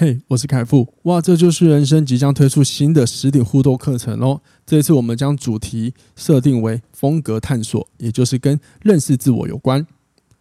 [0.00, 0.94] 嘿我是凯富。
[1.02, 4.40] 哇，这就是人生即将推出新的实体互动课程哦。
[4.64, 9.84] 这一次我们将主题设定为风格探索，也就是跟认识自我有关。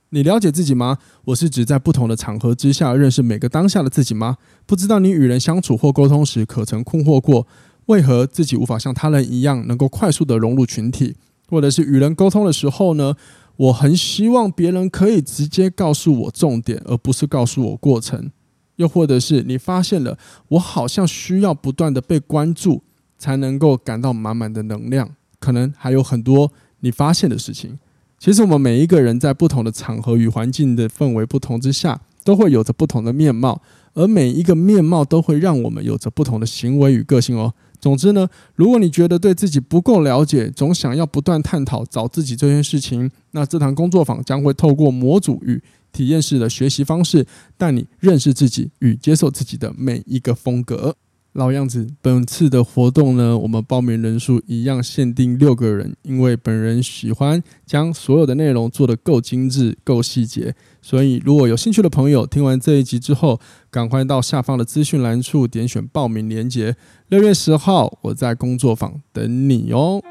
[0.09, 0.99] 你了解自己吗？
[1.25, 4.37] 我是指在不同的场合之下认识每个当下的自己吗？
[4.67, 7.47] 不知道你与人相处或沟通时，可曾困惑过，
[7.87, 11.15] 为何自己无法像他人一样能够快速地融入群体？
[11.49, 13.15] 或者是与人沟通的时候呢？
[13.55, 18.29] 我很希望别人可以直接告诉我重点，而不是告诉我过程。
[18.77, 20.17] 又或者是你发现了，
[20.47, 22.81] 我好像需要不断的被关注，
[23.19, 25.07] 才能够感到满满的能量。
[25.39, 27.77] 可能还有很多你发现的事情。
[28.17, 33.61] 其实我们每一个人在不同的场合与环境的氛围不同之下，都会有着不同的面貌，
[33.93, 37.53] 而每一个面貌都会让我们有着不同的行为与个性哦。
[37.79, 47.25] 总之呢，如果你觉得对自己不够了解，总想要不断探讨找自己这件事情，那这堂工作坊将会透过模组与体验式的学习方式，
[47.57, 50.95] 带你认识自己与接受自己的每一个风格。
[51.33, 66.75] 老样子，本次的活动呢，我们报名人数一样限定六个人，因为本人喜欢将所有的内容做得够精致、够细节，所以如果有兴趣的朋友，听完这一集之后，赶快到下方的资讯栏处点选报名链接。
[67.09, 70.01] 六月十号，我在工作坊等你哦。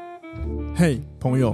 [0.73, 1.53] 嘿，朋友，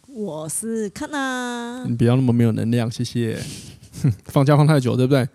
[0.13, 1.85] 我是卡娜。
[1.87, 3.39] 你不要那么没有能量，谢谢。
[4.25, 5.27] 放假放太久，对不对？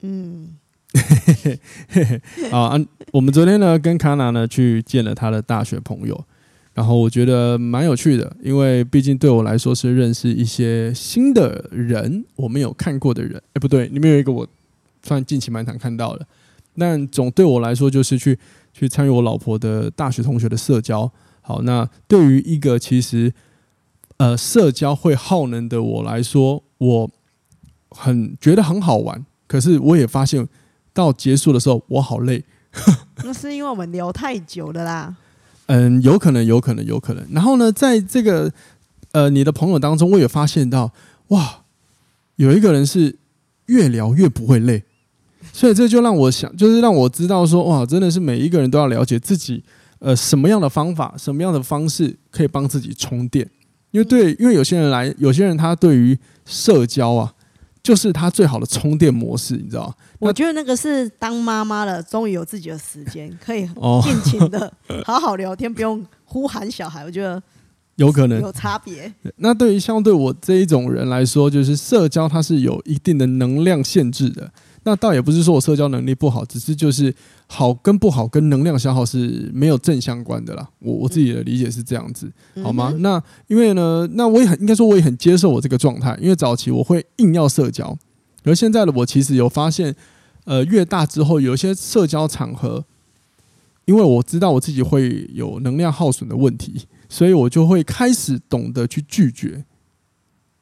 [0.00, 0.56] 嗯。
[2.50, 2.78] 啊，
[3.12, 6.24] 我们昨天呢跟卡娜呢去见了他的大学朋友，
[6.72, 13.36] 然后我觉得蛮有趣的，因为毕竟对我来说是认识一些新的人，我没有看过的人。
[13.54, 14.46] 哎，不对，里面有一个我
[15.02, 16.26] 算近期蛮常看到的，
[16.78, 18.38] 但总对我来说就是去
[18.72, 21.10] 去参与我老婆的大学同学的社交。
[21.42, 23.32] 好，那对于一个其实
[24.22, 27.10] 呃社交会耗能的我来说，我
[27.90, 30.48] 很觉得很好玩，可是我也发现。
[30.94, 32.44] 到结束的时候，我好累。
[33.24, 35.16] 那是因为我们聊太久了啦。
[35.68, 37.26] 嗯，有可能，有可能，有可能。
[37.30, 38.52] 然后呢，在这个
[39.12, 40.92] 呃你的朋友当中，我也发现到，
[41.28, 41.62] 哇，
[42.36, 43.16] 有一个人是
[43.66, 44.84] 越聊越不会累。
[45.50, 49.64] 所以这就让我想，就是让我知道说，哇，真的是每一个人都要了解自己，
[50.00, 53.48] 呃，什么样的方法，什么样的方式可以帮自己充电。
[53.92, 57.32] 因为对，因为有些人来，有些人他对于社交啊。
[57.84, 59.94] 就是他最好的充电模式，你知道吗？
[60.20, 63.68] 我觉得那个是当妈妈了，终于有自己的时间，可以
[64.04, 64.72] 尽情的
[65.04, 67.04] 好好聊天，不用呼喊小孩。
[67.04, 67.42] 我觉得
[67.96, 69.12] 有可能有差别。
[69.38, 74.48] 那对于相对我这一种人来说，就是社交它是有一定的能量限制的。
[74.84, 77.14] 那倒也不是说我社交能力不好，只是就是
[77.46, 80.68] 好跟不好跟能量消耗是没有正相关的啦。
[80.80, 82.30] 我我自己的理解是这样子，
[82.64, 82.92] 好吗？
[82.98, 87.96] 那因为呢，那我也很应该说我也很接受我这个状态，因为早期我会硬要社交，
[88.42, 89.94] 而现在的我其实有发现，
[90.44, 92.84] 呃，越大之后有一些社交场合，
[93.84, 99.64] 因为我知道我自己会有能量耗损的问题，所以我就会开始懂得去拒绝，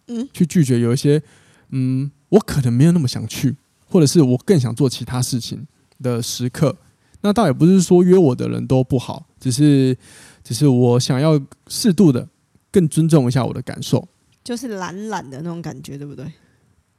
[0.08, 1.22] 嗯，去拒绝有一些，
[1.70, 3.56] 嗯，我可能没有那么想去。
[3.90, 5.66] 或者是我更想做其他事情
[6.00, 6.76] 的时刻，
[7.22, 9.96] 那倒也不是说约我的人都不好，只是，
[10.44, 12.28] 只是我想要适度的
[12.70, 14.06] 更尊重一下我的感受，
[14.44, 16.24] 就是懒懒的那种感觉，对不对？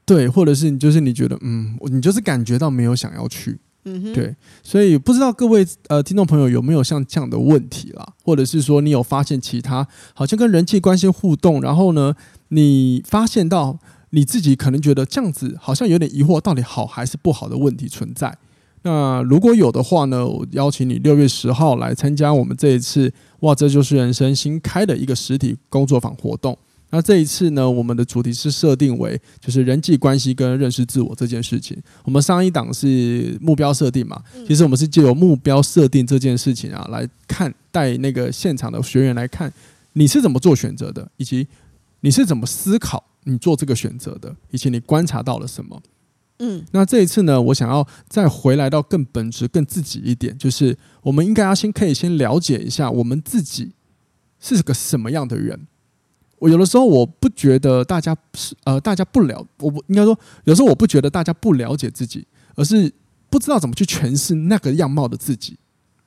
[0.05, 12.13] 对，或者是你就是你觉得，嗯，你就是感觉到没有想要去，嗯哼，对，所以不知道各位呃听众朋友有没有像这样的问题啦，或者是说你有发现其他好像跟人际关系互动，然后呢，
[12.49, 13.79] 你发现到。
[14.11, 18.33] 你自己可能觉得这样子好像有点疑惑，到底好还是不好的问题存在。
[18.83, 26.57] 那如果有的话呢，我邀请你六月十号来参加我们这一次哇，这就是人生新开的一个实体工作坊活动。
[26.89, 31.77] 那这一次呢，我们的主题是设定为就是人际关系跟认识自我这件事情。
[32.03, 39.53] 我们上一档是目标设定嘛，其实我们是借由目标设定这件事情啊来看，带那个现场的学员来看
[39.93, 41.47] 你是怎么做选择的，以及
[42.01, 43.05] 你是怎么思考。
[43.25, 45.79] 你做这个选择的，以及你观察到了什么？
[46.39, 53.73] 嗯，那这一次呢，我想要再回来到更本质、更自己一点，就是我们应该要先可以先了解一下我们自己
[54.39, 55.67] 是个什么样的人。
[56.39, 62.25] 我有的时候我不觉得大家是呃，大家不了，我不应该说，有时候我不觉得大家不了解自己，
[62.55, 62.91] 而是
[63.29, 65.55] 不知道怎么去诠释那个样貌的自己。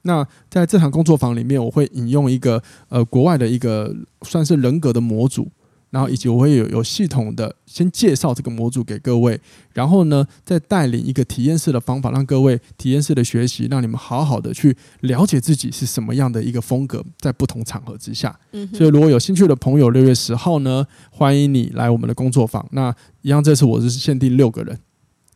[0.03, 5.49] 那在这堂工作坊里面，我会引用一个呃国外的一个算是人格的模组。
[5.95, 9.41] 然后以及我会有有系统的先介绍这个模组给各位，
[9.73, 18.37] 然后呢再带领一个体验式的方法，让各位体验式的学习，让你们好好的去了解自己是什么样的一个风格，在不同场合之下。
[18.51, 22.67] 嗯，所以如果有兴趣的朋友，六月十号呢，欢迎你来我们的工作坊。
[22.73, 22.93] 那
[23.23, 24.77] 一样，这次我是限定六个人。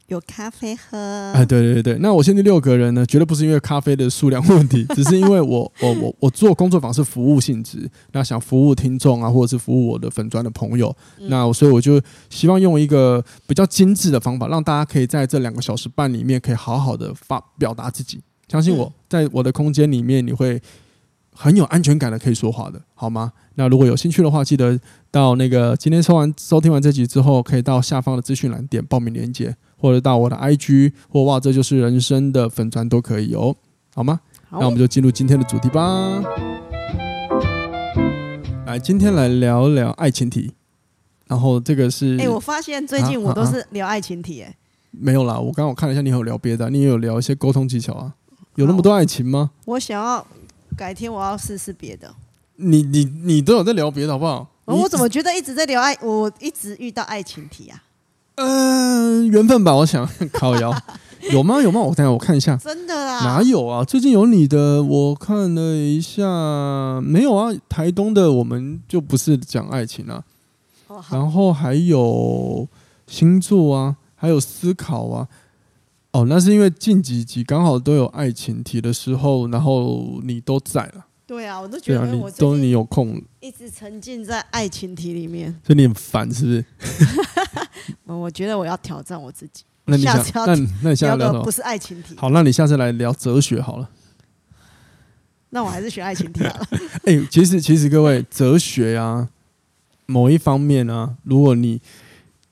[0.09, 0.97] 有咖啡喝，
[1.35, 10.95] 哎，对对对，那我限定六个人呢，绝对不是因为咖啡的数量问题， 只是因为我我我我做工作坊是服务性质，那想服务听众啊，或者是服务我的粉砖的朋友，
[11.29, 12.01] 那所以我就
[12.31, 18.19] 希望用一个比较精致的方法，让大家可以在这两个小时半里面，可以好好的发表达自己。
[18.49, 20.59] 相信我在我的空间里面，你会
[21.35, 23.31] 很有安全感的可以说话的，好吗？
[23.57, 29.55] 那如果有兴趣的话，记得到那个今天收完收听完这集之后，可以到下方的资讯栏点报名链接。
[29.79, 33.55] 或者到我的 IG 或哇，这就是人生的粉砖都可以哦，
[33.95, 34.21] 好吗？
[34.51, 36.21] 好，那我们就进入今天的主题吧。
[38.67, 40.53] 来，今天来聊聊爱情题。
[41.27, 44.57] 然后这个是，哎、欸，我发现最近我都是聊爱情题，哎，
[44.91, 48.15] 没有啦，我刚刚我看了一下，你有聊别的，你也有聊一些沟通技巧啊？
[48.55, 49.51] 有那么多爱情吗？
[49.67, 50.27] 我想要
[50.77, 52.15] 改天我要试试别的。
[52.57, 54.49] 你你你都有在聊别的好不好？
[54.65, 57.85] 我怎么觉得一直在聊爱，我一直遇到爱情题啊？
[58.37, 58.88] 嗯、呃，
[59.31, 60.75] 缘分吧，我想 靠腰
[61.33, 61.61] 有吗？
[61.61, 61.81] 有吗？
[61.81, 63.25] 我等下我看一下，真的啊？
[63.25, 63.85] 哪有啊？
[63.85, 67.53] 最近有你的，我看了一下，没有啊。
[67.69, 70.23] 台东的我们就不是讲爱情啊，
[70.87, 72.67] 哦、然后还有
[73.07, 75.29] 星座啊，还有思考啊。
[76.13, 81.05] 哦，那是因为近几集刚好都有爱情题的时候，然后你都在了。
[81.27, 86.65] 对啊，我都觉得你都你有空，一直沉浸在爱情题里面，所以你很烦是不是？
[88.17, 89.65] 我觉得我要挑战我自己。
[89.85, 91.43] 那你想，那那你下次聊？
[91.43, 92.15] 不是爱情题。
[92.17, 93.89] 好，那你下次来聊哲学好了。
[95.51, 96.69] 那我还是选爱情题好了。
[97.05, 99.29] 哎、欸，其实其实各位，哲学啊，
[100.07, 101.81] 某一方面啊，如果你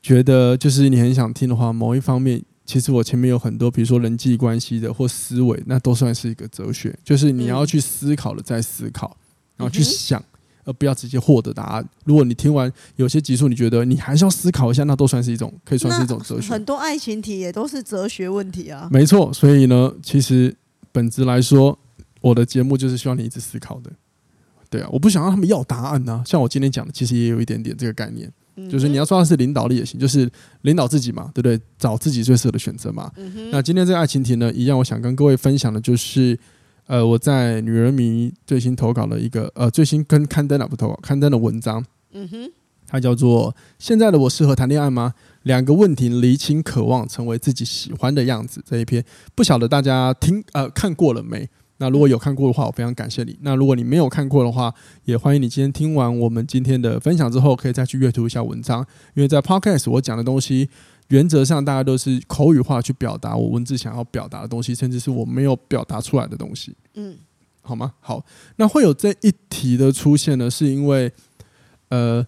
[0.01, 9.25] 觉得就是你很想听的话，某一方面，其实我前面有很多，比如说人际关系的或思维，那都算是一个哲学，就是你要去思考了再思考，嗯、
[9.59, 10.23] 然后去想。
[10.67, 11.89] 而不要直接获得答案。
[12.05, 16.53] 如果你听完有些集数，你觉得你还是要思考一下，那都算是一种，可以算是一种哲学。
[16.53, 18.89] 很多爱情题也都是哲学问题啊。
[18.93, 20.55] 没错，所以呢，其实
[20.91, 21.79] 本质来说，
[22.21, 23.91] 我的节目就是希望你一直思考的。
[24.69, 26.23] 对啊，我不想让他们要答案呢、啊。
[26.27, 30.29] 像我今天讲的，其实也有一点点这个概念，嗯、就是你要说的是领导力也行，就是
[30.63, 31.59] 领导自己嘛，对不对？
[31.79, 33.09] 找自己最适合的选择嘛。
[33.17, 36.37] 嗯、那今天这个爱情题呢，一样，我想跟各位分享的就是。
[36.87, 42.53] 呃，我在女人迷最新投稿的一个呃最新跟刊登了不投稿刊登的文章，嗯哼，
[42.87, 45.13] 它叫做《现在的我适合谈恋爱吗？
[45.43, 49.05] 两个问题厘清渴望成为自己喜欢的样子》这一篇，
[49.35, 51.49] 不晓得大家听呃看过了没？
[51.79, 53.37] 那如果有看过的话，我非常感谢你。
[53.43, 54.73] 那如果你没有看过的话，
[55.05, 60.69] 也欢迎你今天听完我们今天的分享之后，可以再去阅读一下文章，因为在 Podcast 我讲的东西。
[61.09, 66.75] 原则上，大家都是口语化去表达我文字想要表达的东西，甚至是我没有表达出来的东西。
[66.95, 67.17] 嗯，
[67.63, 67.95] 好吗？
[68.01, 68.25] 好，
[68.57, 71.13] 那会有这一题的出现呢，是因为，
[71.91, 72.27] 呃，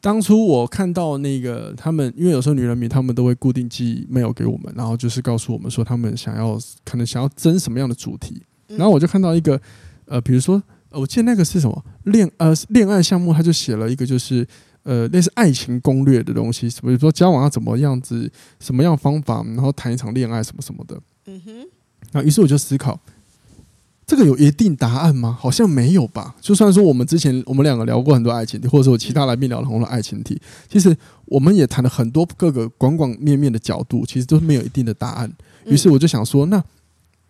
[0.00, 9.60] 当初我看到那个他们，因为有时候女人迷他们都会固定寄 mail 给我们，然后就是告诉我们说他们想要可能想要争什么样的主题，然后我就看到一个，
[10.04, 14.46] 呃，比如说，我记得那个是什么恋呃恋爱项目，他就写了一个就是。
[14.84, 21.00] 呃，类似爱情攻略的东西，比如说交往要怎么样子，什么样方法，然后谈一场恋爱什么什么的。
[21.26, 21.52] 嗯哼。
[22.12, 23.00] 那于是我就思考，
[24.06, 25.36] 这个有一定答案吗？
[25.40, 26.36] 好像没有吧。
[26.40, 30.38] 就算说我们之前我们两个聊过很多爱情题，或者说我其他来宾聊了很多爱情题，
[30.68, 35.32] 其实我们也谈了很多各个广广面面的角度，其实都没有一定的答案。
[35.64, 36.62] 于是我就想说，那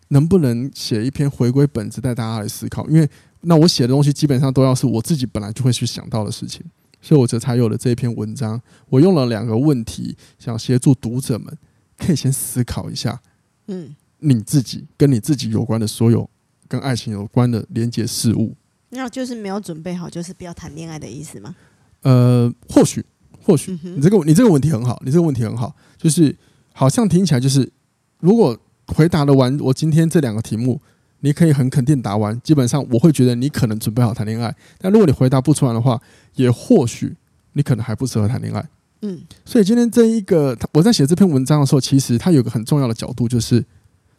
[0.09, 2.85] 能不能写一篇回归本质带大家来思考？
[2.89, 3.09] 因为
[3.41, 6.61] 那我写的东西基本上都要是我自己本来就会去想到的事情。
[7.01, 8.61] 所以我这才有了这篇文章。
[8.89, 11.57] 我用了两个问题，想协助读者们
[11.97, 13.21] 可以先思考一下，
[13.67, 16.29] 嗯，你自己跟你自己有关的所有
[16.67, 18.55] 跟爱情有关的连接事物。
[18.89, 21.55] 那就是没有准备好，就是不要谈恋爱的意思吗？
[22.01, 23.05] 呃，或许，
[23.41, 26.35] 或许你这个你这个问题很好，你这个问题很好，就是
[26.73, 27.71] 好像听起来就是，
[28.19, 30.81] 如果回答的完我今天这两个题目。
[31.21, 34.53] 你可以很肯定答完，基本上我会觉得你可能准备好谈恋爱。
[34.77, 35.99] 但如果你回答不出来的话，
[36.35, 37.15] 也或许
[37.53, 38.63] 你可能还不适合谈恋爱。
[39.01, 43.63] 嗯，所以今天这一个我在写这篇文章的时候，其实它有个很重要的角度，就是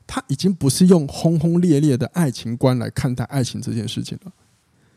[0.07, 4.33] 它已经不是用轰轰烈烈的爱情观来看待爱情这件事情了。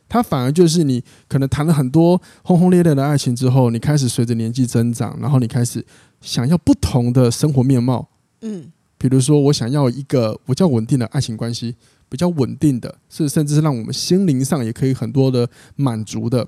[0.07, 5.85] 它反而就是你可能谈了很多轰轰烈烈的爱情之后，你开始随着年纪增长，然后你开始
[6.19, 8.09] 想要不同的生活面貌。
[8.41, 11.75] 嗯，比如说我想要一个比较稳定的爱情关系。
[12.11, 16.47] 比较稳定的，是甚至是让我们心灵上也可以很多的满足的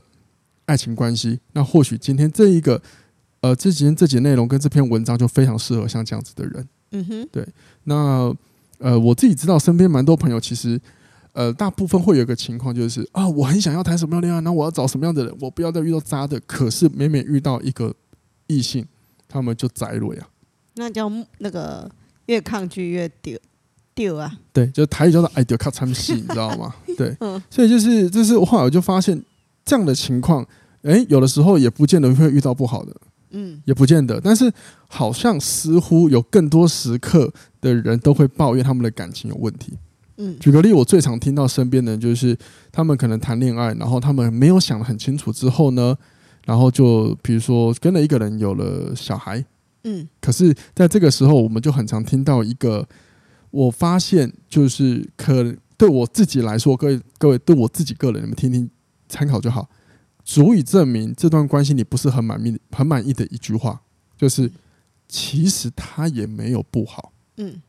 [0.65, 1.39] 爱情关系。
[1.53, 2.81] 那或许今天这一个
[3.41, 6.67] 呃，这几天这几内容跟这篇文章就非常适合像这样子的人。
[6.93, 7.47] 嗯哼，对。
[7.83, 8.35] 那
[8.79, 10.81] 呃，我自己知道身边蛮多朋友其实。
[11.33, 16.39] 呃，大部分会有一个情况，就是啊，我很想要谈什么样的恋爱，那我要找什么样的人，我不要再遇到渣的。
[16.47, 17.93] 可是每每遇到一个
[18.47, 18.83] 异性，
[19.29, 20.27] 他们就宅了呀。
[20.73, 21.87] 那叫那个
[22.27, 23.37] 越抗拒越丢
[23.93, 24.37] 丢啊。
[24.53, 26.73] 对，就台语叫做爱丢卡参戏， 你知道吗？
[26.97, 29.21] 对，嗯、所以就是就是后来我就发现
[29.65, 30.43] 这样的情况，
[30.83, 32.95] 哎、欸，有的时候也不见得会遇到不好的，
[33.31, 34.19] 嗯，也不见得。
[34.21, 34.51] 但是
[34.87, 39.73] 好像似乎有更多时刻的人都会抱怨他们的感情有问题。
[40.17, 42.37] 嗯举个例，我最常听到身边的人就是，
[42.71, 45.97] 他们可能谈恋爱，然后他们没有想得很清楚之后呢，
[46.45, 49.43] 然后就比如说跟了一个人有了小孩，
[49.83, 52.87] 嗯，可是在这个时候，我们就很常听到一个，
[53.49, 58.69] 我发现就是可对我自己来说，各位各位对我自己个人，你们听听
[59.09, 59.69] 参考就好，
[60.23, 63.81] 足以证明这段关系你不是很满意很满意的一句话，
[64.17, 64.51] 就是
[65.07, 67.61] 其实他也没有不好，嗯，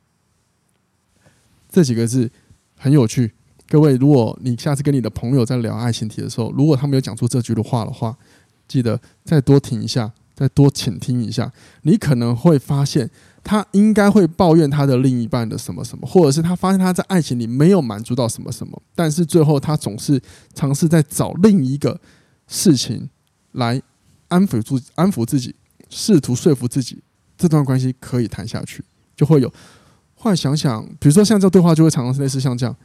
[1.69, 2.31] 这几个字。
[2.75, 3.33] 很有趣，
[3.69, 8.19] 各位，如果你下次跟你的朋友在聊爱情题的时候，如果他没有讲出这句的话的话，
[8.67, 13.09] 记得再多听一下，再多倾听一下，你可能会发现
[13.45, 20.21] 他应该会抱怨他的另一半的什么什么，或者是他发现他在爱情里没有满足到什么什么，但是最后他总是
[20.53, 22.01] 尝试在找另一个
[22.49, 23.09] 事情
[23.53, 23.81] 来
[24.27, 25.55] 安抚住、安抚自己，
[25.89, 27.01] 试图说服自己
[27.39, 28.85] 这段关系可以谈下去，
[29.15, 29.53] 就会有。
[30.15, 32.77] 后来想想，比如说像这对话，就会常常是类似像这样，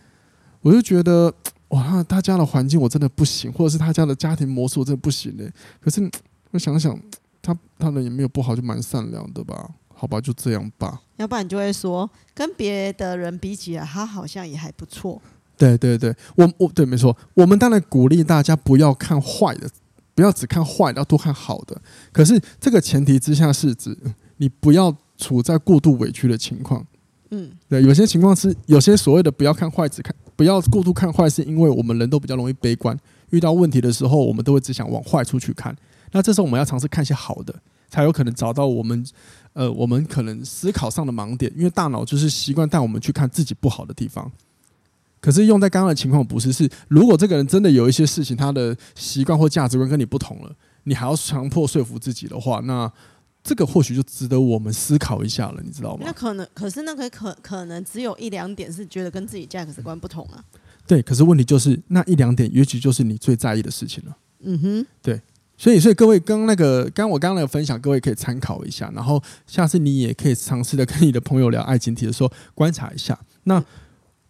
[0.61, 1.33] 我就觉得
[1.69, 5.51] 哇，他家的环境我真的不行，或者是他家的家庭模式我真的不行嘞。
[5.79, 6.09] 可是
[6.51, 6.99] 我想想，
[7.47, 9.69] 他他人也没有不好，就蛮善良的吧？
[9.93, 11.01] 好吧，就这样吧。
[11.15, 15.21] 要不然你就会说，跟别的人比起来，他好像也还不错。
[15.57, 19.69] 对对对，我我对没错，我们当然鼓励大家不要看坏的，
[20.13, 21.81] 不要只看坏的，要多看好的。
[22.11, 23.97] 可是这个前提之下是指
[24.35, 26.85] 你不要处在过度委屈的情况。
[27.31, 32.97] 嗯，对，有些情况是有些所谓的不要看坏，只看不要过度看坏，是因为我们人都比较容易悲观，
[33.31, 35.75] 遇到问题的时候，我们都会只想往坏处去看。
[36.11, 37.53] 那这时候我们要尝试看一些好的，
[37.89, 39.05] 才有可能找到我们
[39.53, 41.51] 呃，我们可能思考上的盲点。
[41.55, 44.31] 因为大脑就是习惯带我们去看自己不好的地方。
[45.19, 52.91] 可是用在刚刚的情况不是，是如果这个人真的有一些事情，他的习惯或价值观跟你不同了，你还要强迫说服自己的话，那。
[53.43, 56.03] 这个或许就值得我们思考一下了，你知道吗？
[56.05, 60.43] 那可能，可是那个可可能只有一两点是觉得跟自己价值观不同啊。
[60.85, 64.17] 对，可是问题就是那一两点，也许就是你最在意的事情了。
[64.41, 65.21] 嗯哼，对，
[65.57, 73.17] 所以，所以各位刚刚那个，刚刚我刚刚那个分享，各位可以参考一下，然后下次你也可以尝试的跟你的朋友聊爱情题的时候观察一下。
[73.43, 73.63] 那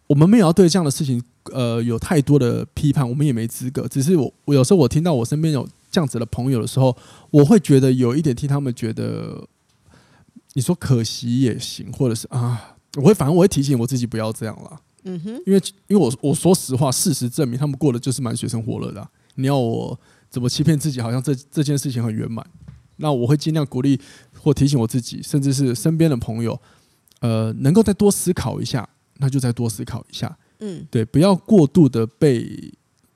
[0.06, 3.86] 我们没有要对这样的事情，呃，有太多的批判，我们也没资格。
[3.86, 5.68] 只是我，我有时候我听到我身边有。
[5.90, 6.94] 这样子的朋友的时候，
[7.30, 9.48] 我会觉得有一点替他们觉得，
[10.52, 14.78] 你说可惜也行，或者是啊，我会反正我会提醒我自己不要这样了。
[15.04, 19.08] 嗯哼，因为因为我我说实话，事实证明他们过的就是蛮水深火热的啊。
[19.36, 19.98] 你要我
[20.30, 22.44] 怎么欺骗自己，好像这这件事情很圆满？
[22.96, 24.00] 那我会尽量鼓励
[24.40, 26.60] 或提醒我自己，甚至是身边的朋友，
[27.20, 30.36] 呃，能够再多思考一下，那就再多思考一下。
[30.60, 32.72] 嗯，对，不要过度的被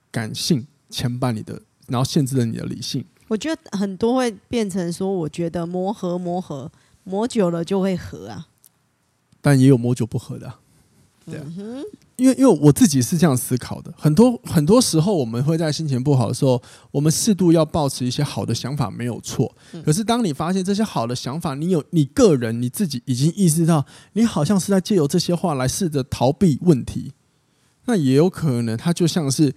[0.09, 1.61] 感性牵绊你的。
[1.87, 3.03] 然后限制了你的理性。
[3.27, 6.71] 我觉得很多会变成说，我觉得磨合磨合
[7.03, 8.47] 磨久了就会合啊，
[9.41, 10.61] 但也有磨久不合的啊。
[11.25, 11.45] 对啊，
[12.15, 16.61] 因为因为我自己是这样思考的，很多很多时候我们会在心情不好的时候，
[16.91, 19.53] 我们适度要保持一些好的想法没有错。
[19.85, 27.13] 可是当你发现这些好的想法，你有你个人你自己已经意识到，你好像是在借由这些话来试着逃避问题，
[27.85, 29.53] 那也有可能它就像是。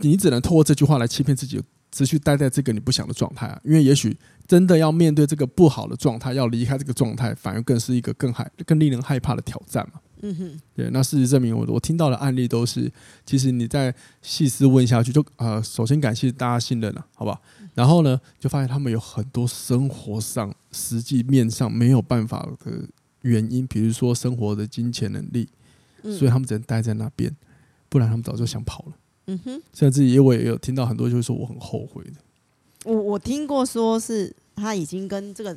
[0.00, 1.58] 你只能透过这句话来欺骗自己，
[1.90, 3.58] 持续待在这个你不想的状态啊！
[3.64, 4.14] 因为也许
[4.46, 9.98] 真的要面对这个不好的状态，要离开这个状态，反而更是一个更害、更令人害怕的挑战嘛。
[10.22, 10.90] 嗯哼，对。
[10.90, 12.90] 那事实证明，我我听到的案例都是，
[13.24, 17.40] 其实你再细思问下去，就呃，首先感谢大家信任了，好不好？
[17.74, 22.88] 然后呢，就发现他们有很多生活上、实际面上没有办法的
[23.22, 25.48] 原因，比如说生活的金钱能力，
[26.02, 27.34] 所以他们只能待在那边，
[27.88, 28.92] 不然他们早就想跑了。
[29.26, 32.12] 嗯哼，甚至也我也有听到很多就是说我很后悔的。
[32.84, 35.56] 我我听过说是他已经跟这个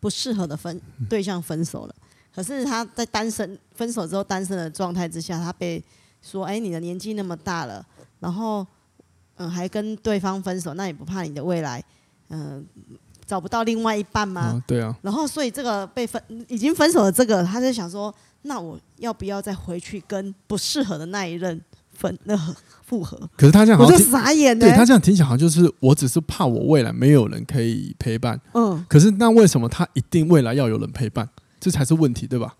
[0.00, 1.94] 不适合的分对象分手了，
[2.40, 5.82] 可是他在单身分手之后单身的状态之下，他被
[6.22, 7.84] 说哎，你的年纪那么大了，
[8.18, 8.66] 然后
[9.36, 11.84] 嗯还跟对方分手，那也不怕你的未来
[12.30, 12.64] 嗯
[13.26, 14.40] 找不到另外一半吗？
[14.40, 14.96] 啊对啊。
[15.02, 21.60] 然后所以这个被分已经分手的这个，他就想说，那我要不要再回去跟不适合的那一任
[21.92, 22.34] 分那
[22.82, 23.20] 复合？
[23.36, 24.66] 可是他这样好像，我就傻眼了。
[24.66, 28.40] 对他这样听起来好像就是我只是怕我未来没有人可以陪伴。
[28.54, 28.82] 嗯。
[28.88, 31.28] 可是那为什么他一定未来要有人陪伴？
[31.60, 32.56] 这才是问题，对吧？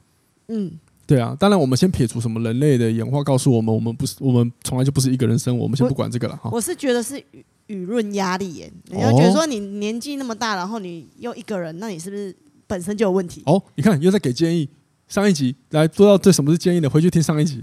[0.49, 0.78] 嗯。
[1.07, 6.49] 对啊，当然我们先撇除什么人类的演化告诉我们，我们不是我们从来就不是一个人生，我们先不管这个了哈。
[6.52, 7.25] 我是觉得是舆
[7.66, 12.33] 舆论压力耶，你要觉得说你年纪那么大，然后你又一个人，那你是不是
[12.69, 13.42] 本身就有问题？
[13.47, 14.69] 哦，你看又在给建议，
[15.09, 17.61] 上一集来说到这什么是建议的，回去听上一集。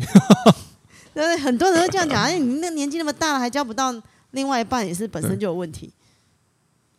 [1.14, 3.96] 对 对，很多人都这样讲，哎，你那年纪那么大了还交不到
[4.32, 5.90] 另外一半，也是本身就有问题。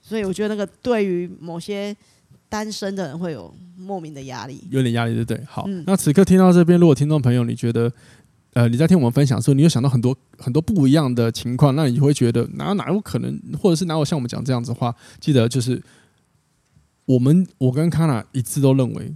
[0.01, 1.95] 所以我觉得那个对于某些。
[2.49, 5.45] 单身的人会有莫名的压力，有点压力，对不对？
[5.47, 7.93] 好，嗯、那此刻听到这边，如果听众朋友你觉得，
[8.55, 15.83] 呃，你在听我们分享的时候，你有想到很多很多不一样的情况，那你会觉得哪哪有可能，或者是哪有像我们讲这样子的话，记得就是
[17.05, 19.15] 我们我跟康娜一致都认为，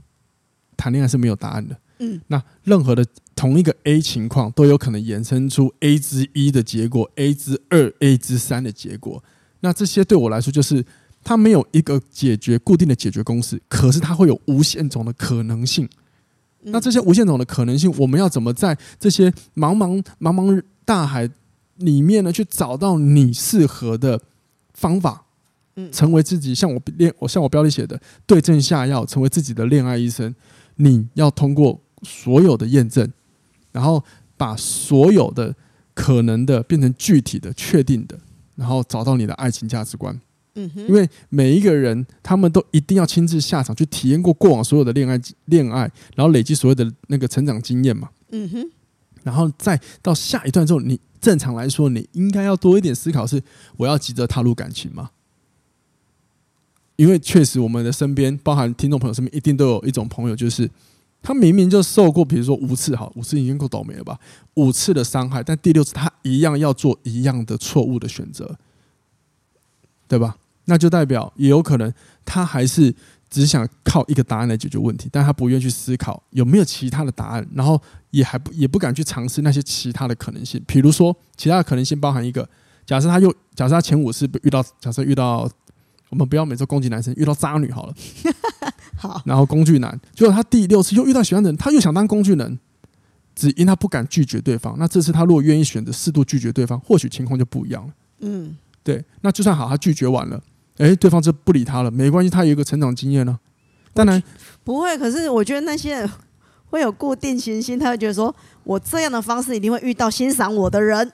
[0.77, 1.77] 谈恋爱是没有答案的。
[1.99, 9.25] 嗯，那任何的同一个 A 情况都有可能衍生出 A 之一的结果，A 之二、A 之三的结果。
[9.61, 10.85] 那这些对我来说就是。
[11.23, 15.89] 它没有一个解决固定的解决公式，可是它会有无限种的可能性。
[16.65, 21.29] 那这些无限种的可能性，我们要怎么在这些茫茫茫茫大海
[21.77, 24.21] 里面呢，去找到你适合的
[24.75, 25.25] 方法？
[25.91, 30.35] 成为自己，像我恋我像我标题写的，对症下药，成为自己的恋爱医生。
[30.77, 33.11] 你要通过所有的验证，
[33.73, 34.05] 然后
[34.37, 35.55] 把所有的
[35.95, 38.19] 可能的变成具体的、确定的，
[38.55, 40.21] 然后找到你的爱情价值观。
[40.55, 48.11] 嗯哼，因为每一个人，他们都一定要亲自下场去体验过过往所有的恋爱恋爱，然后累积所有的那个成长经验嘛。
[48.31, 48.71] 嗯哼，
[49.23, 53.43] 然后再到下一段之后，你正常来说，你应该要多一点思考：是
[53.77, 55.11] 我要急着踏入感情吗？
[56.97, 60.71] 因为确实，我们的身边，包含听众朋友身边，一定都有一种朋友，就是
[61.23, 64.19] 他明明就受过，比如说五次，好，五次已经够倒霉了吧？
[64.55, 68.57] 五次的伤害，但第六次他一样要做一样的错误的选择，
[70.07, 70.37] 对吧？
[70.67, 71.93] 那就代表也有可能，
[72.25, 72.95] 他还是
[73.29, 80.63] 只想靠一个答案来解决问题，但他不愿意去思考有没有其他的答案，然后也还不也不敢去尝试那些其他的可能性。
[80.67, 82.49] 比如说，其他的可能性包含一个：
[82.85, 85.51] 假设他又假设他前五次遇到，假设遇到
[86.11, 87.95] 我们不要每次攻击男生，遇到渣女好了，
[88.97, 92.59] 好，然后工具男，结果他第六次又遇到喜欢的人，他又想当工具人，
[93.35, 94.77] 只因他不敢拒绝对方。
[94.79, 97.95] 那这次他如果愿意选择适度拒绝对方，或许情况就不一样了。
[98.21, 100.39] 嗯，对，那就算好，他拒绝完了。
[100.79, 103.39] 哎，对方就不理他了，没关系，他有一个成长经验呢、啊。
[103.95, 104.23] 当然
[104.65, 106.11] 不会，可是我觉得那些人
[106.71, 111.13] 会有固定行星，他会觉得说我这样的方式一定会遇到欣赏我的人。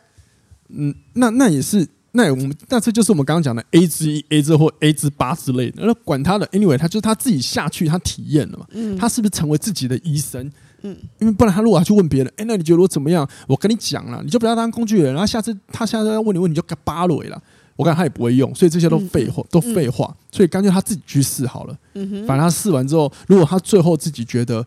[0.68, 5.82] 嗯，那那也是，那我们那这就是我们刚刚讲的 A 之一、A 之或 A 之八之类的。
[5.84, 8.66] 那管他的，anyway，他就是他自己下去，他体验了嘛。
[8.70, 10.48] 嗯，他是不是成为自己的医生？
[10.82, 13.28] 嗯，因为不然他如果还去问别人，哎，那你觉得我怎么样？
[13.48, 15.12] 我跟你讲了，你就不要当工具人。
[15.12, 17.42] 然后下次他下次要问你问你，就给巴雷了。
[17.78, 20.12] 我感觉他也不会用，所以这些都废话，都废话。
[20.32, 21.78] 所以干脆他自己去试好了。
[22.26, 24.66] 反正他试完之后，如果他最后自己觉得，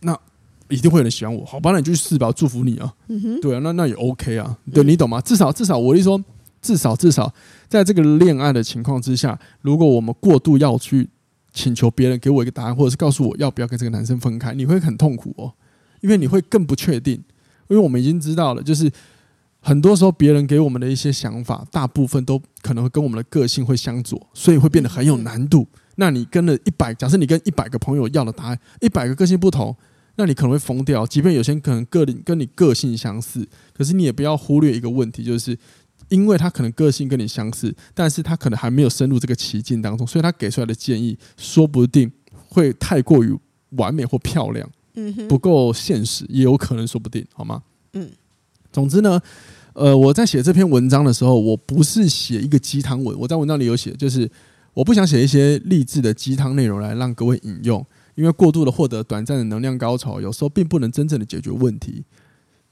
[0.00, 0.18] 那
[0.68, 2.92] 一定会有人喜欢我，好吧，那你就去试吧，祝福你啊。
[3.40, 4.58] 对啊，那那也 OK 啊。
[4.74, 5.20] 对，你懂吗？
[5.20, 6.20] 至少至少，我一说，
[6.60, 7.32] 至少至少，
[7.68, 11.08] 在这个恋爱的情况之下，如果我们过度要去
[11.52, 15.52] 请求别人给我一个答案，或者是告诉我要不要跟这个男生分开，你会很痛苦哦，
[16.00, 17.14] 因为你会更不确定，
[17.68, 18.90] 因为我们已经知道了，就是。
[19.64, 25.66] 很多时候，别人给我们的一些想法，大部分都可能会跟我们的个性会相左，所以会变得很有难度。
[25.94, 29.74] 那你跟了一百，假设你跟一百个朋友要的答案，一百个个性不同，
[30.16, 31.06] 那你可能会疯掉。
[31.06, 35.56] 即便有些人可能个跟你个性相似，可是你也不要忽略一个问题，就是
[36.08, 42.10] 因为他可能个性跟你相似，但是他可能还没有深入这个情境当中，所以他给出来的建议说不定
[42.48, 43.38] 会太过于
[43.76, 44.68] 完美或漂亮，
[45.28, 47.62] 不够现实，也有可能说不定，好吗？
[47.92, 48.10] 嗯。
[48.72, 49.20] 总之呢，
[49.74, 53.18] 呃，我在写这篇文章的时候，我不是写一个鸡汤文。
[53.18, 54.28] 我在文章里有写，就是
[54.74, 62.02] 我不想写一些励志的鸡汤内容来让各位引用，因为过度的获得短暂的能量高潮，有时候并不能真正的解决问题，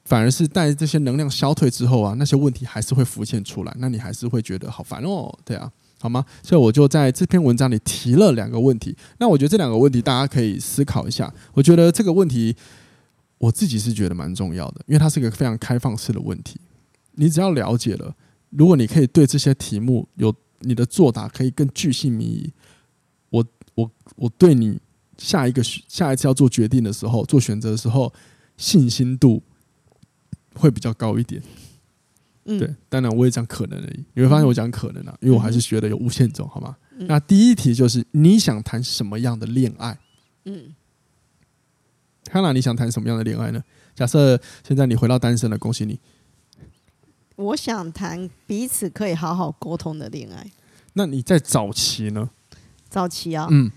[0.04, 6.24] 反而是待这些能量消退之后啊，那些问题还是会浮现出来，那你还是会觉得好烦哦，对啊，好吗？
[6.42, 8.96] 所以我就在这篇文章里提了两个问题。
[9.18, 11.32] 那我觉得这两个问题大家可以思考一下。
[11.52, 12.56] 我觉得这个问题。
[13.40, 16.60] 我自己是觉得蛮重要的，因为它是一个非常开放式的问题。
[17.12, 18.14] 你只要了解了，
[18.50, 22.52] 如果你可以对这些题目有你的作答可以更巨细靡遗，
[23.30, 24.78] 我我我对你
[25.16, 28.12] 下一个下一次要做决定的时候，做选择的时候，
[28.58, 29.42] 信心度
[30.54, 31.42] 会比较高一点。
[32.44, 34.04] 嗯，对，当然我也讲可能而已。
[34.12, 36.76] 你会发现我讲可能啊，因为我还是学的有无限种，好吗？
[36.98, 39.98] 嗯、那第一题就是你想谈什么样的恋爱？
[40.44, 40.74] 嗯，
[42.30, 43.62] 康娜，你想谈什么样的恋爱呢？
[43.94, 45.98] 假设现在你回到单身了，恭喜你。
[47.36, 50.50] 我想谈彼此可以好好沟通的恋爱。
[50.92, 52.30] 那你在早期呢？
[52.88, 53.70] 早期啊，嗯，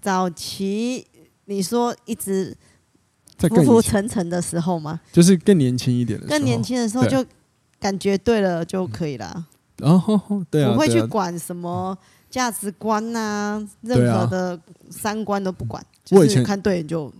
[0.00, 1.06] 早期
[1.44, 2.56] 你说一直
[3.38, 5.00] 浮浮沉沉的时候吗？
[5.12, 7.24] 就是更年轻一点的更年轻的时候就
[7.78, 9.46] 感觉对了就可以了。
[9.78, 11.96] 哦，对啊，不会去管什么
[12.30, 14.58] 价值观呐、啊，任何的
[14.90, 15.84] 三观都不管。
[16.10, 17.12] 我以前看对眼就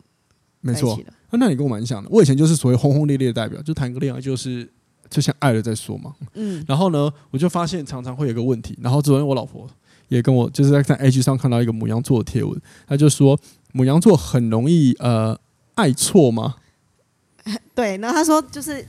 [0.73, 0.99] 没错。
[1.33, 4.69] 那你跟我蛮像的，我以前就是所谓轰轰烈烈的代表，就谈个恋爱就是。
[5.11, 9.69] 就像爱了再说嘛，嗯，然后呢，我就发现常常会有一个问题，然后昨天我老婆
[10.09, 13.39] 也跟我就是在在 IG 上看到一个母羊座的贴文，她就说
[13.73, 15.39] 母羊座很容易呃
[15.77, 16.57] 爱错吗？
[17.77, 18.85] 对，然后她说就是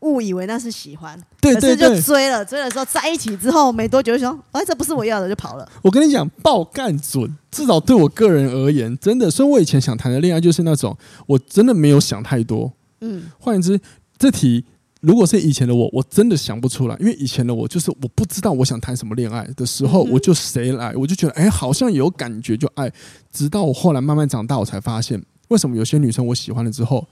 [0.00, 5.68] 误以为那是喜欢，对对就追了，追了之后在一起之后没多久就说，哎，这不是我要的，就跑了。
[5.82, 13.80] 我跟你讲，爆干准，至少对我个人而言，真的，所以我以前想谈的恋爱就是那种，我真的没有想太多，嗯，换言之，
[14.18, 14.64] 这题。
[15.00, 22.92] 如果是以前的我，我真的想不出来，因为以前的我就是我不知道我想谈什么恋爱的时候，我就谁来，我就觉得哎，好像有感觉就爱。
[23.32, 27.06] 直到我后来慢慢长大，我才发现为什么有些女生我喜欢了之后，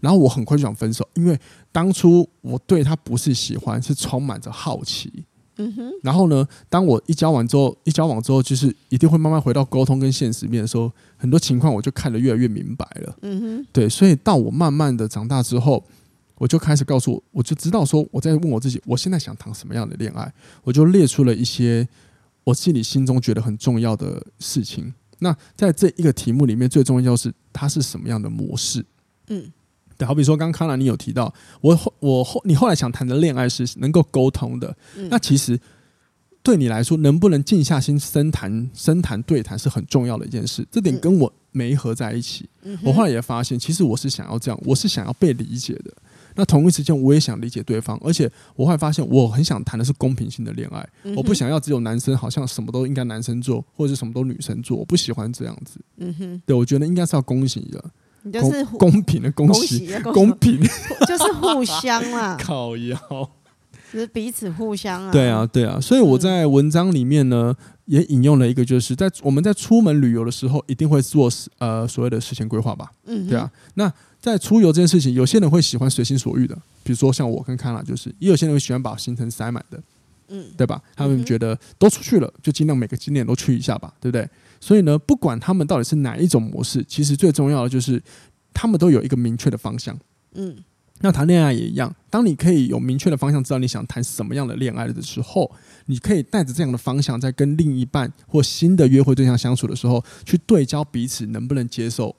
[0.00, 1.38] 然后我很快就想分手，因为
[1.70, 5.24] 当初我对他不是喜欢，是充满着好奇。
[5.56, 5.90] 嗯哼。
[6.02, 13.16] 然后呢，当我一交往之后，一交往之后，就是一定会慢慢回到沟通跟现实面的时候，很多情况我就看得越来越明白了。
[13.22, 13.66] 嗯哼。
[13.72, 15.84] 对，所以到我慢慢的长大之后。
[16.40, 20.32] 我就开始告诉我，我就知道说，我在问我自己，我现在想谈什么样的恋爱，
[20.64, 21.86] 我就列出了一些
[22.44, 24.94] 我自己心中觉得很重要的事情。
[25.18, 28.82] 那在这一个题目里面，最重要是它是什么样的模式？
[29.28, 29.52] 嗯，
[30.00, 34.74] 对，好比说刚刚康兰你有提到，我后我后你后来想谈的恋爱是能够沟通的，
[35.10, 35.60] 那其实
[36.42, 40.66] 对你来说，能不能静下心深谈、深谈对谈是很重要的一件事。
[40.70, 42.48] 这点跟我没合在一起，
[42.82, 45.92] 我后来也发现，其实我是想要这样，我是想要被理解的。
[46.36, 55.80] 那同一时间，我也想理解对方，而且我会发现，我很想谈的是公平性的恋爱，嗯、我不想要只有男生，好像什么都应该男生做，或者是什么都女生做，我不喜欢这样子。
[55.96, 57.84] 嗯哼，对，我觉得应该是要公平的，
[58.22, 60.60] 你就是公平的恭喜，公平
[61.06, 62.96] 就是互相嘛， 靠腰，
[63.92, 65.10] 就是彼此互相啊。
[65.10, 67.54] 对啊，对啊，所以我在文章里面呢，
[67.86, 72.90] 也引用了一个，就是在我们在出门旅游的时候，一定会做呃所谓的事前规划吧。
[73.06, 73.92] 嗯，对啊，那。
[74.20, 79.82] 在出游这件事情，有些人会喜欢随心所欲的，比如说像我跟康娜，就是也有些人会喜欢把行程塞满的，
[80.28, 80.78] 嗯，对吧？
[80.94, 84.28] 他们觉得都出去了，就尽量每个景点都去一下吧，对不对？
[84.60, 88.00] 所以呢，不管他们到底是哪一种模式，其实最重要的就是
[88.54, 89.98] 他们都有一个明确的方向，
[90.34, 90.56] 嗯。
[91.02, 95.50] 那谈恋爱也一样，当你可以有明确的方向，知道你想谈什么样的恋爱的时候，
[95.86, 102.14] 你可以带着这样的方向，在跟另一半或新的约会对象相处的时候，去对焦彼此能不能接受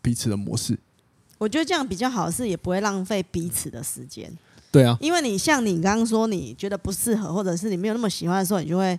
[0.00, 0.78] 彼此的模式。
[1.38, 4.32] 我觉得这样比较好，是也不会浪费彼此的时间。
[4.70, 8.96] 对啊，因为你像你刚刚说，你觉得不适合，或者是你没有那么喜欢的时候，你就会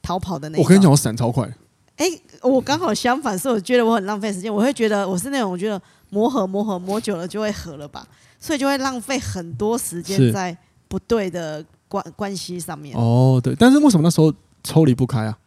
[0.00, 0.64] 逃跑的那种。
[0.64, 1.54] 我跟你讲，我闪超快。
[1.96, 2.06] 哎，
[2.40, 4.52] 我刚好相反，是我觉得我很浪费时间。
[4.52, 8.06] 我会觉得我是那种，我觉得磨合磨合磨久了就会合了吧，
[8.40, 10.56] 所以就会浪费很多时间在
[10.88, 12.96] 不对的关关系上面。
[12.96, 14.32] 哦，对，但是为什么那时候
[14.64, 15.38] 抽离不开啊？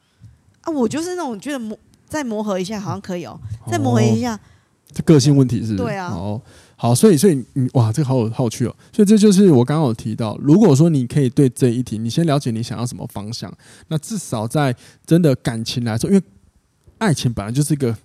[0.62, 1.77] 啊，我就是那种觉得磨
[2.08, 4.39] 再磨合一下好像可以哦，再磨合一下。
[4.93, 5.84] 这个性问题是不是？
[5.84, 6.10] 对啊。
[6.10, 6.41] 好，
[6.77, 8.73] 好，所以，所以，你哇，这个好有好有趣哦。
[8.93, 13.51] 所以，这就是我刚刚有提到，如果说你可以对这一题，你先了解你想要什么方向，
[13.89, 14.73] 那至少在
[15.05, 16.23] 真的感情来说，因为
[16.97, 17.95] 爱情本来就是一个，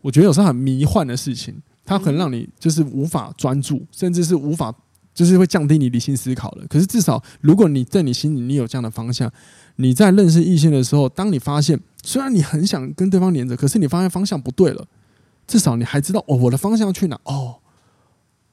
[0.00, 4.74] 我觉得有时候很迷幻的事情，它可能让你就是无法专注，甚至是无法，
[5.14, 6.66] 就是会降低你理性思考的。
[6.66, 9.30] 可是，至少如果你在你心里你有这样的方向，
[9.76, 14.86] 你在认识异性的时候，当你发现虽然你很想跟对方连着，可是你发现方向不对了。
[15.46, 17.16] 至少你还知道哦，我的方向去哪？
[17.22, 17.56] 哦，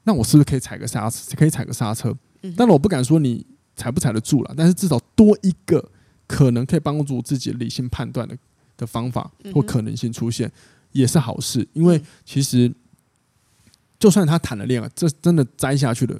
[0.04, 1.36] 那我是不是可以踩个刹车？
[1.36, 2.16] 可以踩个刹车？
[2.56, 3.44] 但是我不敢说你
[3.76, 4.54] 踩不踩得住了。
[4.56, 5.84] 但是至少多一个
[6.28, 8.38] 可能可以帮助自己理性判断的
[8.78, 10.52] 的方法或可能性出现，
[10.92, 11.68] 也是好事。
[11.74, 12.74] 因为其实
[14.00, 16.20] 就算他谈了恋爱，这真的栽下去了，